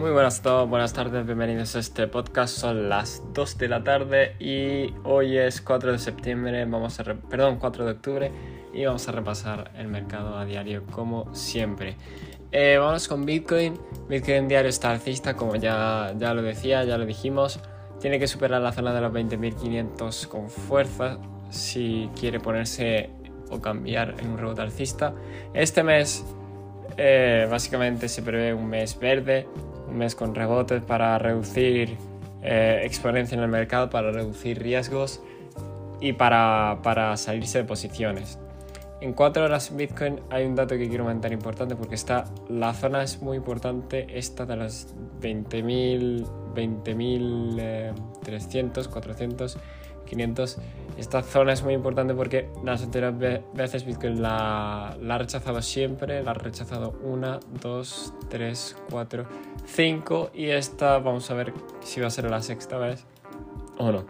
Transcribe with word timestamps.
Muy 0.00 0.12
buenas 0.12 0.40
a 0.40 0.42
todos, 0.44 0.70
buenas 0.70 0.94
tardes, 0.94 1.26
bienvenidos 1.26 1.76
a 1.76 1.78
este 1.78 2.06
podcast. 2.06 2.56
Son 2.56 2.88
las 2.88 3.22
2 3.34 3.58
de 3.58 3.68
la 3.68 3.84
tarde 3.84 4.34
y 4.38 4.94
hoy 5.04 5.36
es 5.36 5.60
4 5.60 5.92
de 5.92 5.98
septiembre, 5.98 6.64
vamos 6.64 6.98
a 6.98 7.04
perdón, 7.04 7.58
4 7.58 7.84
de 7.84 7.90
octubre 7.90 8.32
y 8.72 8.86
vamos 8.86 9.06
a 9.06 9.12
repasar 9.12 9.72
el 9.76 9.88
mercado 9.88 10.38
a 10.38 10.46
diario 10.46 10.86
como 10.86 11.34
siempre. 11.34 11.98
Eh, 12.50 12.78
vamos 12.80 13.08
con 13.08 13.26
Bitcoin. 13.26 13.78
Bitcoin 14.08 14.48
diario 14.48 14.70
está 14.70 14.90
alcista, 14.90 15.36
como 15.36 15.56
ya, 15.56 16.14
ya 16.16 16.32
lo 16.32 16.40
decía, 16.40 16.82
ya 16.84 16.96
lo 16.96 17.04
dijimos. 17.04 17.60
Tiene 18.00 18.18
que 18.18 18.26
superar 18.26 18.62
la 18.62 18.72
zona 18.72 18.94
de 18.94 19.02
los 19.02 19.12
20.500 19.12 20.28
con 20.28 20.48
fuerza 20.48 21.18
si 21.50 22.08
quiere 22.18 22.40
ponerse 22.40 23.10
o 23.50 23.60
cambiar 23.60 24.14
en 24.18 24.30
un 24.30 24.38
rebote 24.38 24.62
alcista. 24.62 25.12
Este 25.52 25.82
mes 25.82 26.24
eh, 26.96 27.46
básicamente 27.50 28.08
se 28.08 28.22
prevé 28.22 28.54
un 28.54 28.68
mes 28.68 28.98
verde, 28.98 29.46
un 29.88 29.98
mes 29.98 30.14
con 30.14 30.34
rebotes 30.34 30.82
para 30.82 31.18
reducir 31.18 31.98
eh, 32.42 32.80
exponencia 32.84 33.36
en 33.36 33.42
el 33.42 33.48
mercado, 33.48 33.90
para 33.90 34.12
reducir 34.12 34.62
riesgos 34.62 35.20
y 36.00 36.14
para, 36.14 36.78
para 36.82 37.16
salirse 37.16 37.58
de 37.58 37.64
posiciones. 37.64 38.38
En 39.00 39.12
4 39.14 39.44
horas 39.44 39.74
Bitcoin 39.74 40.20
hay 40.28 40.44
un 40.44 40.54
dato 40.54 40.76
que 40.76 40.86
quiero 40.88 41.04
comentar 41.04 41.32
importante 41.32 41.74
porque 41.74 41.94
está, 41.94 42.26
la 42.50 42.74
zona 42.74 43.02
es 43.02 43.22
muy 43.22 43.38
importante, 43.38 44.18
esta 44.18 44.44
de 44.44 44.56
las 44.56 44.94
20.000, 45.22 46.26
20.300, 46.54 48.88
400 48.88 49.56
500. 50.10 50.58
Esta 50.98 51.22
zona 51.22 51.52
es 51.52 51.62
muy 51.62 51.72
importante 51.72 52.12
porque 52.14 52.50
las 52.62 52.82
anteriores 52.82 53.42
veces 53.54 53.86
Bitcoin 53.86 54.20
la, 54.20 54.88
ha 54.90 55.18
rechazado 55.18 55.62
siempre, 55.62 56.22
la 56.22 56.32
ha 56.32 56.34
rechazado 56.34 56.98
una, 57.02 57.40
dos, 57.62 58.12
tres, 58.28 58.76
cuatro, 58.90 59.24
cinco 59.64 60.30
y 60.34 60.46
esta 60.50 60.98
vamos 60.98 61.30
a 61.30 61.34
ver 61.34 61.54
si 61.80 62.00
va 62.00 62.08
a 62.08 62.10
ser 62.10 62.30
la 62.30 62.42
sexta 62.42 62.76
vez 62.76 63.06
o 63.78 63.90
no. 63.92 64.04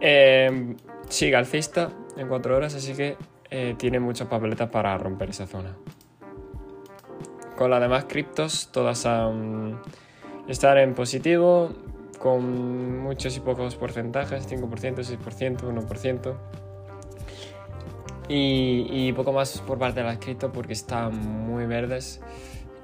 Eh, 0.00 0.76
sigue 1.08 1.34
alcista 1.34 1.90
en 2.16 2.28
cuatro 2.28 2.56
horas, 2.56 2.74
así 2.74 2.94
que 2.94 3.16
eh, 3.50 3.74
tiene 3.76 3.98
muchas 3.98 4.28
papeletas 4.28 4.68
para 4.68 4.96
romper 4.98 5.30
esa 5.30 5.46
zona. 5.46 5.74
Con 7.56 7.70
las 7.70 7.80
demás 7.80 8.04
criptos, 8.04 8.68
todas 8.70 9.04
han, 9.04 9.80
están 10.46 10.78
en 10.78 10.94
positivo, 10.94 11.72
con 12.18 12.98
muchos 13.00 13.36
y 13.36 13.40
pocos 13.40 13.76
porcentajes, 13.76 14.48
5%, 14.50 14.96
6%, 14.96 15.60
1%. 15.60 16.34
Y, 18.30 19.12
poco 19.14 19.32
más 19.32 19.58
por 19.62 19.78
parte 19.78 20.00
de 20.00 20.06
las 20.06 20.18
cripto 20.18 20.52
porque 20.52 20.74
están 20.74 21.16
muy 21.46 21.64
verdes. 21.66 22.20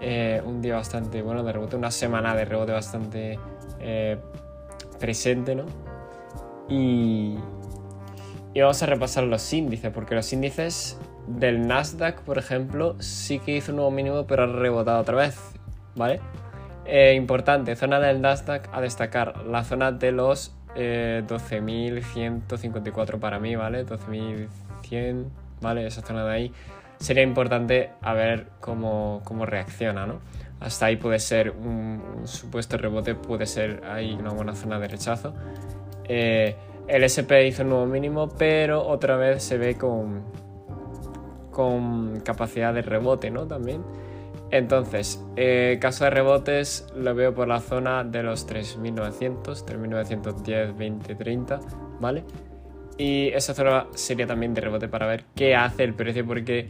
Eh, 0.00 0.42
un 0.44 0.60
día 0.62 0.76
bastante 0.76 1.22
bueno 1.22 1.44
de 1.44 1.52
rebote, 1.52 1.76
una 1.76 1.90
semana 1.90 2.34
de 2.34 2.44
rebote 2.44 2.72
bastante 2.72 3.38
eh, 3.80 4.18
presente, 4.98 5.54
¿no? 5.54 5.64
Y, 6.68 7.36
y 8.54 8.60
vamos 8.60 8.82
a 8.82 8.86
repasar 8.86 9.24
los 9.24 9.52
índices, 9.52 9.92
porque 9.92 10.14
los 10.14 10.32
índices 10.32 10.98
del 11.26 11.66
Nasdaq, 11.66 12.22
por 12.22 12.38
ejemplo, 12.38 12.96
sí 13.00 13.38
que 13.38 13.56
hizo 13.56 13.72
un 13.72 13.76
nuevo 13.76 13.90
mínimo, 13.90 14.26
pero 14.26 14.44
ha 14.44 14.46
rebotado 14.46 15.00
otra 15.00 15.16
vez, 15.16 15.38
¿vale? 15.94 16.20
Eh, 16.84 17.14
importante, 17.14 17.76
zona 17.76 18.00
del 18.00 18.20
Nasdaq 18.20 18.68
a 18.72 18.80
destacar, 18.80 19.44
la 19.44 19.62
zona 19.62 19.92
de 19.92 20.10
los 20.12 20.52
12.154 20.74 23.14
eh, 23.14 23.18
para 23.18 23.38
mí, 23.38 23.54
¿vale? 23.56 23.86
12.100, 23.86 25.26
¿vale? 25.60 25.86
Esa 25.86 26.00
zona 26.02 26.24
de 26.24 26.32
ahí. 26.32 26.52
Sería 26.98 27.22
importante 27.22 27.90
a 28.00 28.14
ver 28.14 28.48
cómo, 28.60 29.22
reacciona, 29.44 30.06
¿no? 30.06 30.20
Hasta 30.60 30.86
ahí 30.86 30.96
puede 30.96 31.18
ser 31.18 31.50
un, 31.50 32.22
supuesto 32.24 32.78
rebote, 32.78 33.14
puede 33.14 33.44
ser 33.46 33.82
ahí 33.84 34.14
una 34.14 34.30
buena 34.30 34.54
zona 34.54 34.78
de 34.78 34.88
rechazo. 34.88 35.34
Eh, 36.04 36.56
el 36.88 37.04
SP 37.06 37.46
hizo 37.46 37.62
un 37.62 37.68
nuevo 37.70 37.86
mínimo, 37.86 38.28
pero 38.28 38.86
otra 38.86 39.16
vez 39.16 39.42
se 39.42 39.56
ve 39.58 39.76
con, 39.76 40.22
con 41.50 42.20
capacidad 42.20 42.74
de 42.74 42.82
rebote, 42.82 43.30
¿no? 43.30 43.46
También. 43.46 43.82
Entonces, 44.52 45.18
eh, 45.36 45.78
caso 45.80 46.04
de 46.04 46.10
rebotes 46.10 46.86
lo 46.94 47.14
veo 47.14 47.34
por 47.34 47.48
la 47.48 47.60
zona 47.60 48.04
de 48.04 48.22
los 48.22 48.44
3900, 48.44 49.64
3910, 49.64 50.76
20, 50.76 51.14
30, 51.14 51.60
¿vale? 51.98 52.22
Y 52.98 53.28
esa 53.28 53.54
zona 53.54 53.86
sería 53.94 54.26
también 54.26 54.52
de 54.52 54.60
rebote 54.60 54.88
para 54.88 55.06
ver 55.06 55.24
qué 55.34 55.56
hace 55.56 55.84
el 55.84 55.94
precio 55.94 56.26
porque 56.26 56.68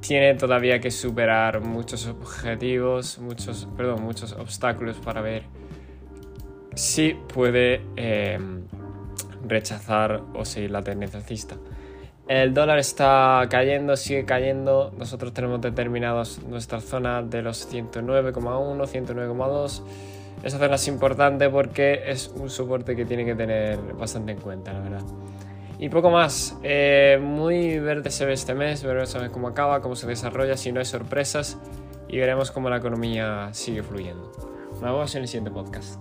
tiene 0.00 0.34
todavía 0.34 0.80
que 0.80 0.90
superar 0.90 1.60
muchos 1.60 2.08
objetivos, 2.08 3.20
muchos, 3.20 3.68
perdón, 3.76 4.02
muchos 4.02 4.32
obstáculos 4.32 4.96
para 4.96 5.20
ver 5.20 5.44
si 6.74 7.14
puede 7.32 7.82
eh, 7.94 8.36
rechazar 9.46 10.22
o 10.34 10.44
seguir 10.44 10.72
la 10.72 10.82
tendencia 10.82 11.20
alcista. 11.20 11.54
El 12.28 12.54
dólar 12.54 12.78
está 12.78 13.46
cayendo, 13.50 13.96
sigue 13.96 14.24
cayendo. 14.24 14.92
Nosotros 14.96 15.32
tenemos 15.32 15.60
determinados 15.60 16.42
nuestra 16.44 16.80
zona 16.80 17.22
de 17.22 17.42
los 17.42 17.72
109,1, 17.72 18.86
109,2. 18.86 19.82
Esa 20.42 20.58
zona 20.58 20.74
es 20.76 20.88
importante 20.88 21.48
porque 21.50 22.02
es 22.06 22.28
un 22.28 22.48
soporte 22.50 22.96
que 22.96 23.04
tiene 23.04 23.24
que 23.24 23.34
tener 23.34 23.78
bastante 23.94 24.32
en 24.32 24.38
cuenta, 24.38 24.72
la 24.72 24.80
verdad. 24.80 25.02
Y 25.78 25.88
poco 25.88 26.10
más. 26.10 26.56
Eh, 26.62 27.18
muy 27.20 27.80
verde 27.80 28.10
se 28.10 28.24
ve 28.24 28.34
este 28.34 28.54
mes. 28.54 28.84
Veremos 28.84 29.14
a 29.16 29.18
ver 29.18 29.30
cómo 29.30 29.48
acaba, 29.48 29.80
cómo 29.80 29.96
se 29.96 30.06
desarrolla, 30.06 30.56
si 30.56 30.70
no 30.70 30.78
hay 30.78 30.86
sorpresas. 30.86 31.58
Y 32.08 32.18
veremos 32.18 32.52
cómo 32.52 32.70
la 32.70 32.76
economía 32.76 33.48
sigue 33.52 33.82
fluyendo. 33.82 34.30
Nos 34.74 34.80
vemos 34.80 35.14
en 35.16 35.22
el 35.22 35.28
siguiente 35.28 35.50
podcast. 35.50 35.98